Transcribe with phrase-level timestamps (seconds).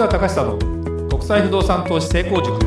[0.00, 2.58] 川隆久の国際不動産投資成功塾。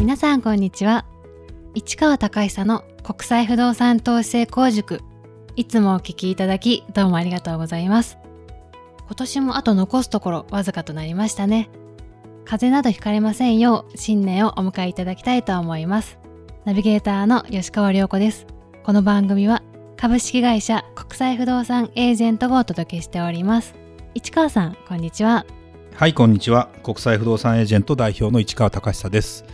[0.00, 1.04] 皆さんこんにちは。
[1.74, 5.02] 市川隆久の国際不動産投資成功塾。
[5.54, 8.16] いつもお聞きいただきどうもありがとうございます。
[9.04, 11.68] 今年もあと残すところわずかとなりましたね。
[12.46, 16.18] 風邪などひかれませんよう新年をお迎えいただきたいと思います。
[16.64, 18.46] ナビゲーターの吉川良子です。
[18.82, 19.62] この番組は
[20.00, 23.74] 株式会社国際不動産エージェントがお届けしております。
[24.14, 25.44] 市川さんこんにちは。
[25.92, 26.68] はいこんにちは。
[26.84, 29.44] 国際不動産エージェント代表の市川隆久です。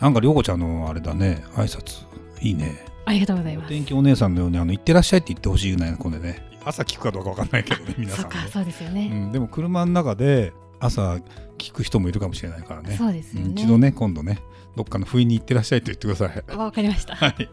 [0.00, 1.44] なんか涼子ちゃんのあれだね。
[1.54, 2.04] 挨拶
[2.40, 2.84] いいね。
[3.04, 3.68] ありがとうございます。
[3.68, 6.42] 天気お姉さんのようにあの行ってらっしゃいって言ってほしいぐらいの子でね。
[6.64, 11.20] 朝聞くかどうかわかんないけどね 皆さんねそうかそうですよね、うん、でも車の中で朝
[11.58, 12.96] 聞く人もいるかもしれないからね。
[12.96, 13.50] そうですよね。
[13.50, 14.40] ん一度ね今度ね
[14.74, 16.56] どっかの不意に行ってらっしゃいと言ってください。
[16.56, 17.14] わかりました。
[17.16, 17.48] はい。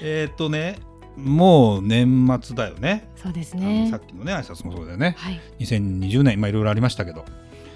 [0.00, 0.78] えっ、とね
[1.16, 3.08] もう年末だよね。
[3.16, 3.88] そうですね。
[3.90, 5.14] さっきのね挨拶もそうだよね。
[5.18, 5.40] はい。
[5.60, 7.24] 2020年まあいろいろありましたけど。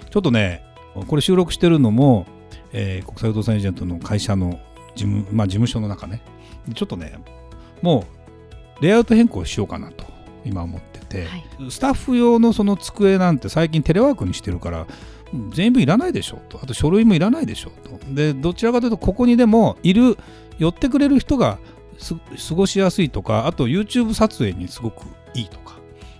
[0.09, 0.63] ちょっとね
[1.07, 2.25] これ収録してるのも、
[2.73, 4.59] えー国際不動産エージェントの会社の
[4.95, 6.21] 事務,、まあ、事務所の中ね。
[6.67, 7.17] でちょっとね
[7.81, 8.05] も
[8.79, 10.05] うレイアウト変更しようかなと
[10.45, 11.45] 今思ってて、はい。
[11.69, 14.87] スタッフ用のその机なんて最近テレワークにしてるから
[15.33, 16.59] うん全部いらないでしょと。
[16.61, 18.13] あと書類もいらないでしょと。
[18.13, 20.17] でどちらかというとここにでもいる
[20.59, 21.63] 寄ってくれる人がす
[22.49, 25.79] 過ごしやすいとかあと YouTube 撮影にすごくいいとか。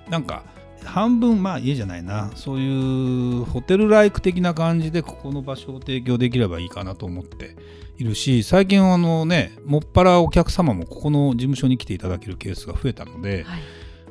[0.10, 0.44] なんか
[0.84, 2.32] 半分まあ家じゃないな。
[2.36, 7.56] そういうホテルライク的な感じでここの場所を提供できればいいかなと思って
[7.98, 13.62] いるし最近あのねもっぱらお客様もここの事務所に来ていただけるケースが増えたので、はい。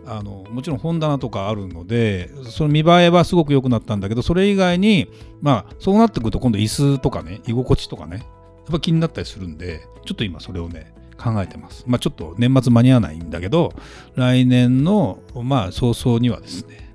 [0.06, 5.08] あのもちろん本棚とかあるのでその見栄えはすごく良くなったんだけどそれ以外に
[5.42, 8.26] まあそうなってくると今度椅子とかね居心地とかねやっ
[8.72, 11.84] ぱ気になったりするんでちょっと今それをね考えてます。
[11.86, 13.72] まあちょっと年末間に合わないんだけど
[14.14, 16.94] 来年のまあ早々にはですね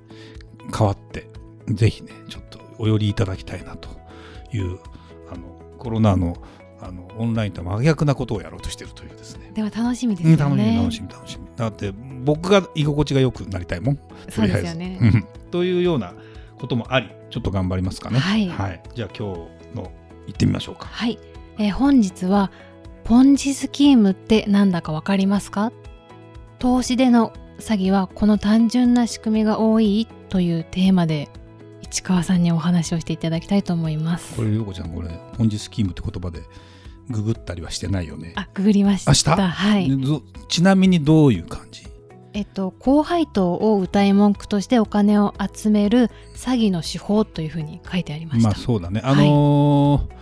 [0.76, 1.28] 変わって
[1.68, 3.88] ぜひねちょっとお寄りいただきたいなと
[4.52, 4.78] いう
[5.30, 6.36] あのコロナの
[6.80, 9.50] あのオンラインとは真逆なことをやろうとしているというですね。
[9.54, 10.36] では楽しみですね。
[10.36, 11.46] 楽しみ楽しみ楽しみ。
[11.56, 11.92] だって
[12.24, 13.98] 僕が居心地が良くなりたいもん。
[14.28, 14.98] そうですよね。
[15.00, 15.26] うん。
[15.50, 16.12] というような
[16.58, 18.18] こともありちょっと頑張りますかね。
[18.18, 18.82] はい。
[18.94, 19.90] じゃあ今日の
[20.26, 20.86] 行ってみましょうか。
[20.86, 21.18] はい、
[21.58, 22.50] えー本日は
[23.06, 25.70] ポンジスキームってなんだかわかりますか？
[26.58, 31.28] 投資での詐欺はこの単純な仕組みが多いというテーマで
[31.82, 34.42] 市川さんにお話をしていただきたいと思いますこ。
[34.42, 36.42] れ陽子ちゃんこれポンジスキームって言葉で
[37.08, 39.36] ググったりはしてないよねあ、ググりました。
[39.36, 39.88] はい。
[40.48, 41.86] ちなみにどういう感じ？
[42.32, 48.48] えっと高配当を歌い文句としてお金を集める詐欺の手法というふうに書いてありました。
[48.48, 50.16] まあそうだねあのー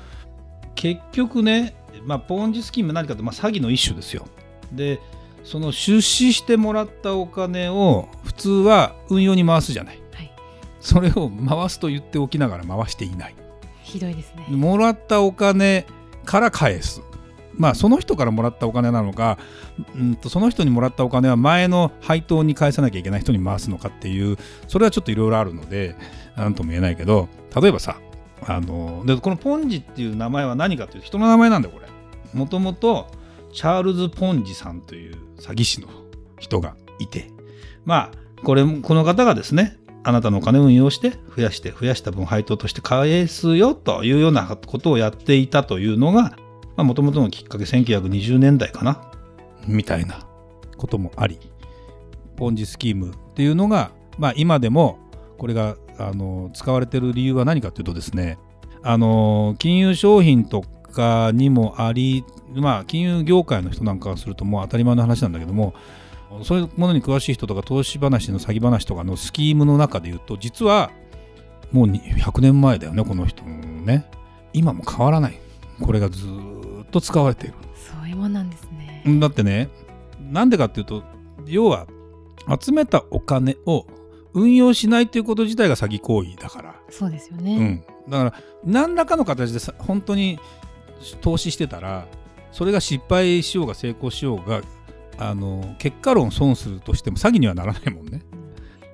[0.75, 4.27] 結局ね、まあ、ポンジスキーム何かと、まあ、詐欺の一種ですよ。
[4.73, 5.01] で
[5.43, 10.01] その出資してもらったお金を普通は運用に回すじゃない。
[10.13, 10.33] はい、
[10.81, 13.35] それを回すと言っておきながら回していない。
[13.83, 14.47] ひどいですね。
[14.49, 15.87] もらったお金
[16.25, 17.03] から返す。
[17.57, 19.39] まあその人からもらったお金なのか
[19.95, 24.37] うんとその人にもらったお金は前の配当に返さなきゃいけない人に回すのかっていう
[24.67, 25.97] それはちょっといろいろあるので
[26.37, 27.29] 何とも言えないけど
[27.61, 27.97] 例えばさ
[28.47, 31.89] あのでこのポンジっていう名前は何かというと人の名前なんだよこれ
[32.35, 33.07] もともと
[33.53, 35.89] チャールズ・ポンジさんという詐欺師の
[36.39, 37.31] 人がいて
[37.85, 46.37] まあこれこの方がですねあなたのお金を運用して増やして増やした分配当として返すよというようなことをやっていたというのが
[46.77, 49.01] もともとのきっかけ1920年代かな
[49.67, 50.27] みたいな
[50.77, 51.39] こともあり
[52.37, 54.99] ポンジスキームっていうのが、まあ、今でも
[55.39, 58.39] これがあの使われてる理由は何かというとですね
[58.83, 62.25] あの金融商品とかにもあり
[62.55, 65.75] まあ金融業界の人なんかがするともう当たり前の話なんだけども
[66.43, 70.91] そういうものに詳しい人とか投資話の詐欺話とかのスキームの中で言うと実は
[71.73, 73.51] もうに100年前だよねこの人の
[73.85, 74.09] ね。
[74.53, 75.41] 今も変わらない。
[75.83, 77.55] これがずーっと使われている。
[77.75, 79.03] そういうもんなんですね。
[79.21, 79.69] だってね
[80.21, 81.03] なんでかっていうと
[81.47, 81.87] 要は
[82.61, 83.87] 集めたお金を
[84.33, 87.85] 運用しないということ自体が詐欺行為だから、そうですよね。
[88.07, 88.35] うん、だから
[88.65, 90.39] 何らかの形でさ本当に
[91.21, 92.07] 投資してたら
[92.53, 94.63] それが失敗しようが成功しようが
[95.19, 98.23] あの結果論損するとしても詐欺にはならないもんね。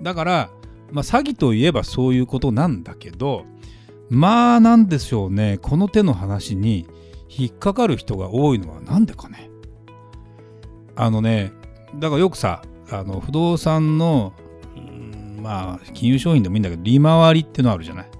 [0.02, 0.50] だから、
[0.92, 3.44] まあ、詐欺といえばそういうことなんだけど
[4.08, 5.58] まあなんでしょうね。
[5.58, 6.86] この手の話に
[7.28, 9.50] 引っかかる人が多いのはなんでかね。
[10.96, 11.52] あのね
[11.96, 14.32] だからよくさあの不動産の
[14.76, 18.10] うんまあ金融商品でもいいんだけど利回りってのあるじゃない。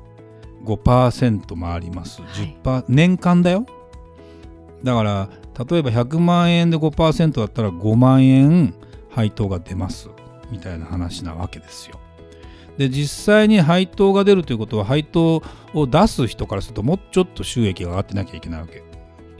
[0.65, 2.59] 5%回ります、はい。
[2.63, 3.67] 10%年間だよ
[4.83, 5.29] だから
[5.71, 8.75] 例えば100万円で5%だったら5万円
[9.11, 10.09] 配当が出ます。
[10.51, 12.01] みたいな話なわけですよ。
[12.77, 15.43] で実際に配当が出るということは配当
[15.75, 18.83] を出す人からするともうちょっと収益が上がってなきゃいけないわけ。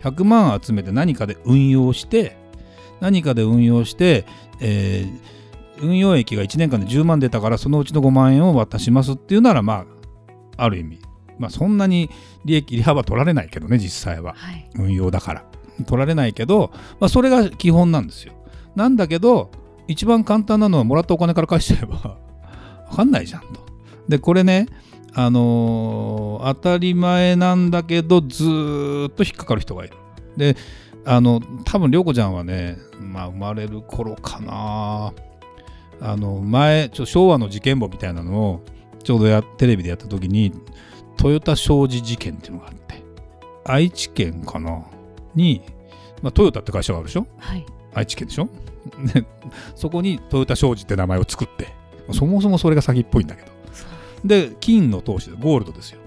[0.03, 2.37] 100万集めて何かで運用して
[3.01, 4.25] 何かで運用して、
[4.61, 9.85] えー、運用益が1年間で10万出たからそのうちの5万円を渡しますっていうならま
[10.57, 11.01] あある意味
[11.41, 12.11] まあそんなに
[12.45, 15.45] 利益利幅取られないけどね実際は、はい、運用だから。
[15.87, 18.35] 取られないけど、まあ、それが基本なんですよ。
[18.77, 19.51] なんだけど
[19.89, 22.19] 一番簡単なのはもらったお金から返しちゃえば
[22.91, 23.49] 分かんないじゃんと。
[24.09, 24.67] でこれね
[25.15, 29.95] あのー、当たり前なんだけどずっと引っかかる人がいる。
[30.37, 30.57] で
[31.05, 35.13] あの多分涼子ちゃんはね、まあ、生まれる頃かな。
[36.03, 38.65] あの前ちょ昭和の事件簿みたいなのを
[39.03, 40.53] ちょうどやテレビでやった時に
[41.17, 43.03] トヨタ商事事件っていうのがあって
[43.65, 44.83] 愛知県かな？
[45.35, 45.63] に、
[46.23, 47.65] まあ、トヨタって会社があるでしょ、はい、
[47.95, 48.49] 愛知県でしょ？
[49.77, 51.69] そこにトヨタ商事って名前を作って
[52.13, 53.49] そもそもそれが先っぽいんだけど。
[54.25, 56.01] で金の投資ゴールドですよ。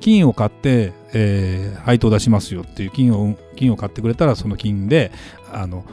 [0.00, 5.10] 金を買って、えー、配当出しますよっていう金を金を買ってくれたらその金で
[5.52, 5.84] あの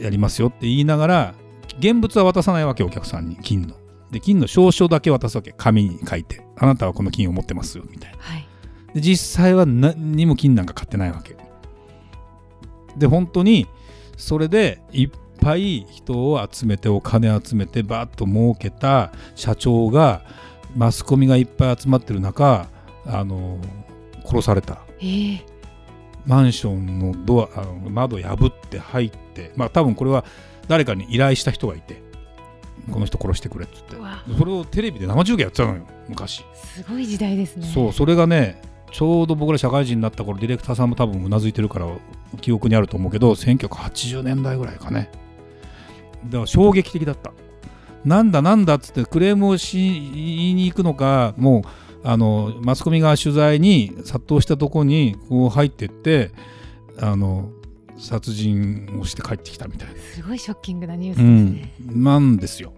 [0.00, 1.34] やりますよって言いながら
[1.78, 3.74] 現物は渡さないわけお客さんに金の
[4.10, 5.52] で金の証書だけ渡すわけ。
[5.56, 6.46] 紙に書いて。
[6.56, 8.46] あなたはこの金を持ってますよみたいな、はい、
[8.94, 11.36] で実際は何にも金なんか買ってないわけ。
[12.96, 13.66] で本当に
[14.16, 15.10] それでいっ
[15.40, 20.22] ぱい人を集めてお金集めてバーッと儲けた社長が
[20.74, 22.68] マスコミがいっぱい集まってる中
[23.04, 23.58] あの
[24.24, 25.40] 殺された、えー、
[26.24, 30.24] マンションのドアあの窓破って入ってまあ多分これは
[30.68, 32.02] 誰かに依頼した人がいて
[32.90, 33.96] この人殺してくれっつって。
[34.38, 35.82] それをテレビで生中継やってたのよ。
[36.08, 36.44] 昔。
[36.54, 37.66] すごい時代ですね。
[37.66, 38.60] そうそれがね
[38.92, 41.88] ちょうど僕ら社会人になった頃ディレクターさんも多分うなずいてるから
[42.40, 45.10] 記憶にあると思うけど1980年代ぐらいかね。
[46.26, 47.32] だから衝撃的だった。
[48.04, 51.62] なんだなんだっつってクレームをし言いに行くのかも
[52.04, 56.30] うあのマスコミが取材に殺到したとこにこう入ってって
[57.00, 57.50] あの
[57.98, 59.94] 殺人をして帰ってきたみたいな。
[60.00, 62.72] すごいショッキングなニュースですね、うん、なんですよ。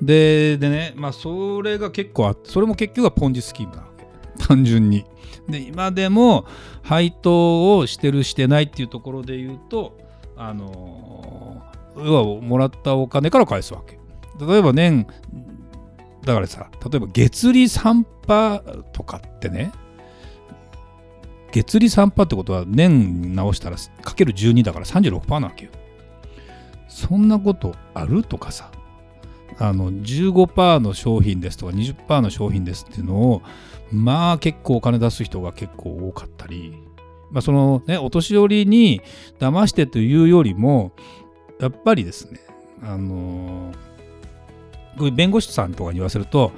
[0.00, 4.06] ででねまあそれが結構あってそれも結局はポンジスキームなわけ
[4.46, 5.04] 単純に。
[5.48, 6.44] で今でも
[6.82, 9.96] 配当をしてるしてないっていうところで言うと
[10.36, 11.62] あの
[11.96, 13.98] 要はもらったお金から返すわけ。
[14.44, 15.06] 例えば年
[16.24, 19.72] だからさ例えば月利3%とかってね
[21.56, 25.70] 月利3%ってことは年直したらかける12だから36%なわけよ。
[26.88, 28.70] そんなことあるとかさ。
[29.58, 33.42] あの15%の商品ですとか20%の商品ですっていうのを
[33.90, 36.74] まあ結構お金出す人が結構多かったり、
[37.30, 39.00] まあ、そのねお年寄りに
[39.38, 40.92] 騙してというよりも
[41.58, 42.40] やっぱりですね
[42.82, 46.52] あのー、弁護士さんとかに言わせると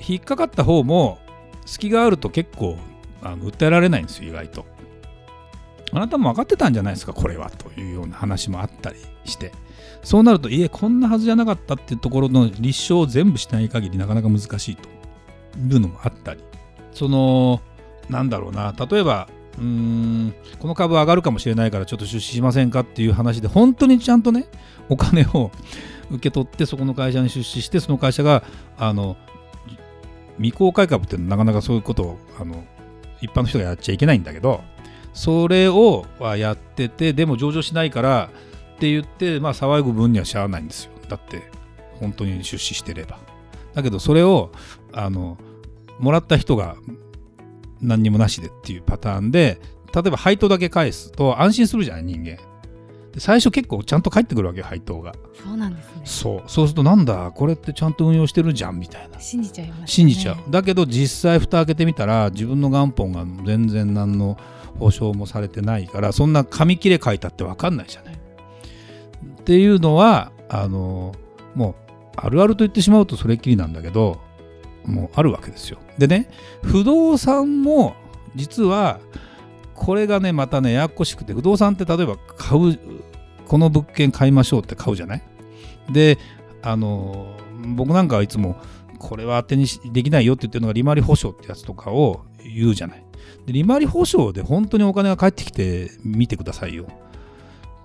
[0.00, 1.18] 引っかかった方も
[1.66, 2.78] 隙があると結構
[3.32, 4.64] あの訴えられないんですよ意外と。
[5.92, 9.52] あなたも分かってたんじゃないですかこれはというような話もあったりして
[10.02, 14.88] そうなるといえこんなはずじゃなかったっていうところの立証を全部しない限りなかなか難しいと
[15.58, 16.40] いうのもあったり
[16.92, 17.60] その
[18.08, 19.28] なんだろうな例えば
[19.58, 24.46] うーんこの株上がるかもしれないからちょっと出資しませんかっていう話で本当にちゃんとね
[24.88, 25.50] お金を
[26.10, 28.42] 受け取ってそこの会社に出資してその会社が
[28.76, 29.16] あの
[30.36, 32.64] 未公開株ってなかなかそういうことをあの
[33.20, 34.62] 一般の人がやっちゃいけないんだけど
[35.12, 38.30] それをはやっててでも上場しないから
[38.76, 40.92] って言ってまあ騒ぐ分にはしゃあないんですよ。
[41.08, 41.50] だって
[41.98, 43.18] 本当に出資してれば。
[43.74, 44.52] だけどそれを
[44.92, 45.38] あの
[45.98, 46.76] もらった人が
[47.80, 49.60] 何にもなしでっていうパターンで
[49.94, 52.38] 例えば配当だけ返すと安心するじゃない人間。
[53.18, 55.14] 最初結構ちゃんと返ってくるわけよ配当が。
[55.42, 56.00] そうなんですね。
[56.04, 56.42] そう。
[56.46, 59.18] そうするとなんだこれってちゃんと運用してるじゃんみたいな。
[59.20, 60.50] 信じちゃいます、ね、信じちゃう。
[60.50, 64.36] だけど実際蓋開けてみたら自分の元本が全然何の
[64.78, 68.14] 保証もされてないからそんな紙切れ書いたって分かんないじゃない。
[68.14, 71.14] っていうのはあの
[71.54, 71.74] もう
[72.16, 74.20] あるあると言ってしまうとそれっきりなんだけど
[74.84, 75.78] もあるわけですよ。
[75.98, 76.28] でね
[76.62, 77.94] 不動産も
[78.34, 79.00] 実は
[79.76, 82.78] これがねまたねややこしくて不動産って例えば買う
[83.46, 85.22] この物件買いましょうって買うじゃない？
[85.90, 86.18] で
[86.62, 87.36] あの
[87.76, 88.56] 僕なんかはいつも
[88.98, 93.04] これは当てにできないよって言ってるのが利回り保証ってやつとかを言うじゃない？
[93.46, 96.86] で利回り保証で本当にお金が返ってきて見てくださいよ。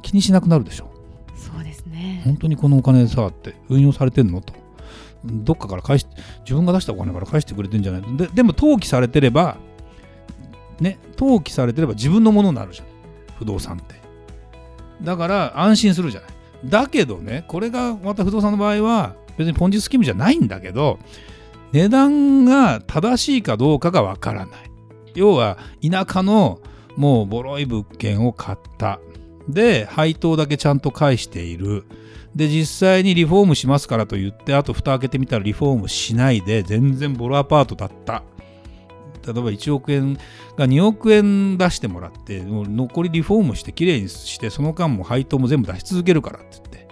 [0.02, 0.90] 気にしなくなるでしょ。
[1.36, 2.22] そうですね。
[2.24, 4.42] 本当にこのお金さって運用されてんの？
[4.42, 4.54] と。
[5.24, 6.08] どっかから返し
[6.40, 8.18] 自分が出したお金から返してくれてんじゃない？
[8.18, 9.58] ででも登記されてれば
[10.82, 12.88] ね登記されてれば自分のものになるじゃん。
[13.38, 13.96] 不動産って。
[15.02, 16.30] だから安心するじゃない。
[16.66, 21.00] だけどねこれがまた不動産の場合は別にポンジスキームじゃないんだけど
[21.72, 24.72] 値段が正しいかどうかがわからない。
[25.16, 26.60] 要は田舎の
[26.96, 29.00] もうボロい物件を買った。
[29.48, 31.86] で配当だけちゃんと返している。
[32.36, 38.24] で実際にリフォームしますからと言ってあと蓋開けてみたらリフォームしないで全然ボロアパートだった。
[39.26, 40.18] 例えば1億円
[40.58, 46.88] が2億円出してもらって残りリフォームしてきれいにしてその間も配当も全部出し続けるからって言って。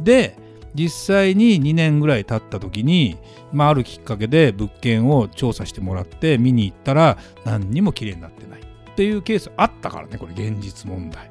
[0.00, 3.16] で実際に2年ぐらい経った時に、
[3.52, 8.60] まあ、あるきっかけで物件を調査してもらって見に行ったら何にもきれいになってない。
[8.60, 11.30] っていうケースあったからねこれ現実問題。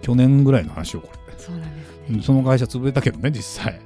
[0.00, 1.34] 去年ぐらいの話をこれ。
[1.36, 2.22] そうなんですね。
[2.22, 3.80] その会社潰れたけどね実際。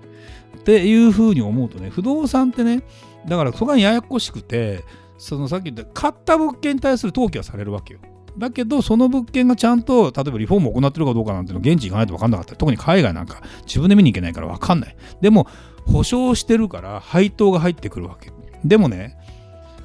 [0.59, 2.83] っていうふうに思うとね不動産ってね
[3.27, 4.85] だからそこがややこしくて
[5.19, 8.01] そのさっき言った買った物件に対する登記はされるわけよ。
[8.37, 12.57] だけどその物件がちゃんと例えばリフォームを行ってるかどうかなんての現地行かないと分かんなかった。
[12.57, 14.97] 特に海外なんか自分で見に行けないから分かんない。
[15.21, 15.47] でも
[15.87, 18.33] 保証してるから配当が入ってくるわけ。
[18.65, 19.17] でもね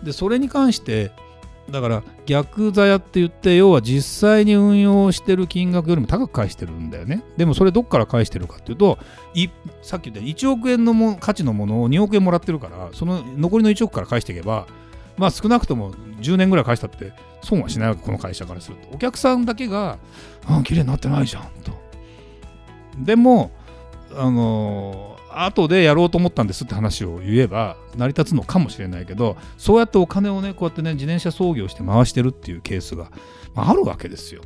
[0.04, 1.12] でそれに関して
[1.70, 7.24] だから逆座屋って言って要は実際に運用してる金額よりも高く返してるんだよね。
[7.38, 8.98] でもそれどっから返してるかっていうと
[9.36, 9.50] い
[9.84, 14.66] さっき言った1億円のも価値のものを2億円もらってるからその残りの1億から返していけば
[15.20, 17.12] まあ少なくとも10年ぐらい返したって
[17.42, 18.96] 損はしないわけこの会社からすると。
[18.96, 20.00] お客さんだけが
[20.48, 21.74] 「あ綺麗になってないじゃん」と。
[22.98, 23.52] でも
[24.16, 33.12] あの後でやろうと思ったんですって話を言えば成り立つのかもしれないけどそうやってお金をねこうやってね自転車操業して回してるっていうケースが、
[33.54, 34.42] まあ、るわけですよ。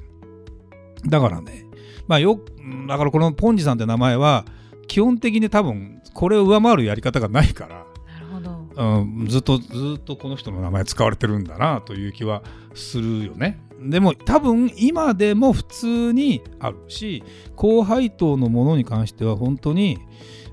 [1.05, 1.65] だからね
[2.07, 2.39] まあよ
[2.87, 4.45] だからこのポンジさんって名前は
[4.87, 7.82] 基本的に多分これを上回るやり方がないから
[8.75, 8.83] う
[9.23, 13.59] ん、ずっとずっとこの人の名前使われてるんだなという気はするよね。
[13.79, 17.23] でも多分今でも普通にあるし
[17.55, 19.99] 高配当のものに関しては本当に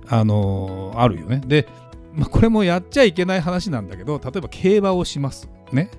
[0.08, 1.42] あのあるよね。
[1.46, 1.68] で、
[2.12, 5.90] まあ、これもやっちゃいけない話なんだけど例えば競馬をしますね。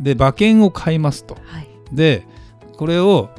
[0.00, 1.36] で馬券を買いますと。
[1.44, 2.26] はいで
[2.76, 3.30] これを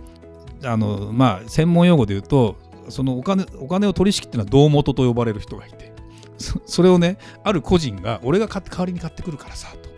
[0.63, 2.55] あのまあ専門用語で言うと
[2.89, 5.93] そのお金お金を取り仕切ってるのは胴元と呼ばれる人がいて
[6.37, 9.89] それをねある個人が俺が代わりに買ってくるからさと。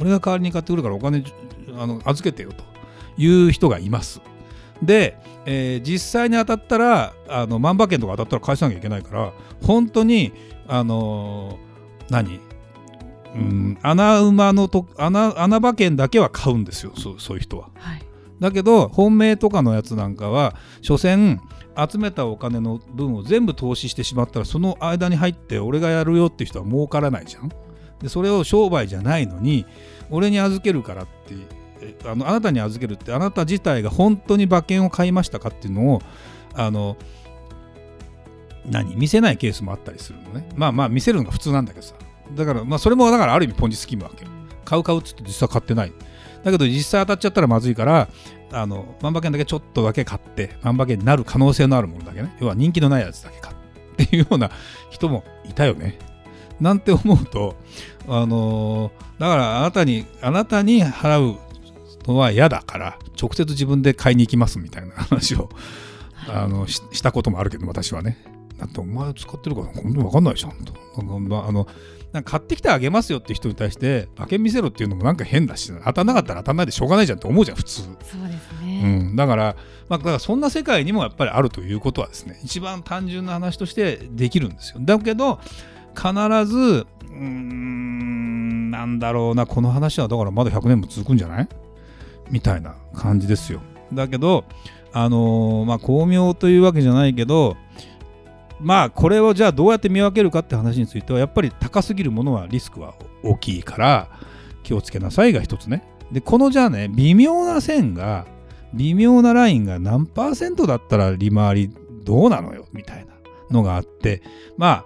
[0.00, 1.24] 俺が代わりに買ってくるからお金
[1.76, 2.64] あの預けてよと。
[3.20, 4.20] いう人がいます。
[4.80, 10.32] で、えー実際に当たったらあの万馬券とか当たったら返さなきゃいけないから本当に
[10.68, 12.40] あのー何？
[13.34, 17.70] うん、穴馬のと穴穴馬券だけは買うんですよそうそういう人は。
[17.74, 18.02] はい。
[18.40, 21.40] だけど本命とかのやつなんかは所詮
[21.76, 27.50] 集めたお金の分を全部投資してしまったらその間に入って俺がやるよって人は儲からないじゃん。
[28.00, 29.66] でそれを商売じゃないのに
[30.10, 36.02] 俺に預けるからってあのあなたに預けるってあなた自体が本当に馬券を買いましたかっていうのを
[36.54, 36.96] あの
[38.66, 38.96] 何？
[38.96, 40.48] 見せないケースもあったりするのね。
[40.56, 41.94] まあまあ見せるのが普通なんだけどさ。
[42.34, 44.26] だからまあそれもだからある意味ポンジスキームわけ
[44.64, 45.92] 買う買うっつって実際買ってない
[46.52, 48.08] だけど実際当たっちゃったらまずいから
[48.52, 52.34] あの万馬券だけちょっとだけ買って万馬券になる可能性のあるものだけね。
[52.40, 53.56] 要は人気のないやつだけ買っ
[53.96, 54.50] ていうような
[54.90, 55.98] 人もいたよね。
[56.60, 57.56] なんて思うと
[58.08, 61.38] あのーだからあなたにあなたに払う
[62.06, 65.48] のは嫌だから直接自分で買いに行きますみたいな話を
[66.28, 68.18] あのししたこともあるけど私はね。
[68.58, 70.72] だってお前使ってるから本当に分かんないじゃんと。
[70.96, 71.66] ああの
[72.12, 78.16] なんか買ってきてあげますよって人に対して馬券見せろっていうのもなんか変だし当たんなかったら当たんないでしょうがないじゃんって思うじゃん普通、そうです
[78.62, 79.56] うね、ん、だから、
[79.90, 84.80] まあ、だからそんな世界にもやっぱりあるということはですね一番単純な話としてできるんですよ。
[84.80, 85.38] だけど
[85.94, 86.10] 必
[86.46, 91.48] ずうーんなんだろうなこの話はだからまだ100年も続くんじゃない？
[92.30, 93.60] みたいな感じですよ。
[93.92, 94.44] だけど
[94.92, 97.56] あのーまあ巧妙というわけじゃないけど
[98.60, 104.08] まあこれをじゃあどうやって見分けるかって話についてはやっぱり高すぎるものはリスクは大きいから
[104.62, 105.84] 気をつけなさいが一つね。
[106.12, 108.26] でこのじゃあね微妙な線が
[108.74, 111.70] 微妙なラインが何パーセントだったら利回り
[112.04, 113.12] どうなのよみたいな
[113.50, 114.22] のがあって
[114.56, 114.84] ま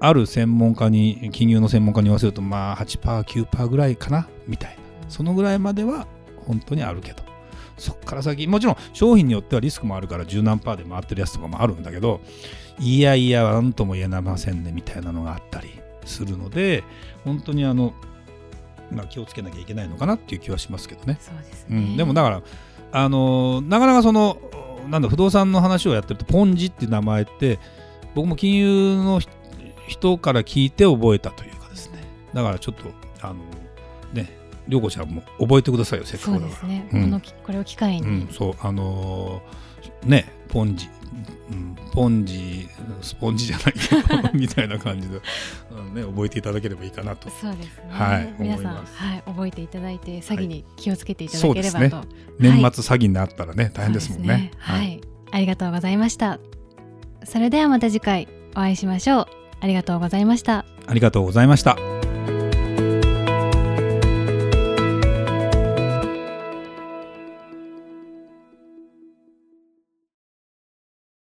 [0.00, 4.80] あある専門家に金融の専門家に言わせるとまあ 8%9% ぐらいかなみたいな。
[5.10, 6.06] そのぐらいまでは
[6.46, 7.29] 本当にあるけど。
[7.80, 12.20] そっから先もちろん商品によってはリスクもあるから十何パーで回ってるやつとかもあるんだけど
[12.78, 15.70] いやいや何とも言えませんねみたいなのがあったり
[16.04, 16.84] するので
[17.24, 17.94] 本当にあの、
[18.90, 21.18] まあ、気をつけなきゃいけないのかなっていう気はしますけどね。
[21.20, 22.42] そうですね、うん、でもだから
[22.92, 24.38] あのーなかなかその
[24.88, 27.58] なんだ不動産の話をやってるとポンジっていう名前って
[28.14, 29.28] 僕も金融のひ
[29.88, 31.98] 人から聞いて覚えたというかですね
[32.34, 32.84] だからちょっと
[33.20, 33.69] あのね
[34.70, 36.50] 涼子ちゃんも覚えてくださいよせっかくだから。
[36.50, 37.02] ですね、うん。
[37.02, 40.88] このきこれを機会に、うん、そうあのーねポンジ
[41.50, 42.68] うん、ポンジ
[43.02, 45.20] スポンジじゃないけどみたいな感じで、
[45.70, 47.28] うんね、覚えていただければいいかなと。
[47.30, 47.84] そうですね。
[47.88, 48.82] はい皆さん、は
[49.16, 52.06] い、覚えていただいて詐欺に気をつけていただければと。
[52.38, 54.52] 年末詐欺になったらね、大変ですもんね。
[54.58, 55.00] はい、
[55.32, 56.38] ありがとうございました。
[57.24, 59.26] それではまた次回お会いしましょう。
[59.60, 60.64] ありがとうございました。
[60.86, 61.89] ありがとうございました